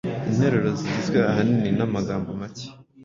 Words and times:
interuro 0.29 0.69
zigizwe 0.79 1.17
ahanini 1.29 1.69
n’amagambo 1.77 2.29
make 2.39 2.67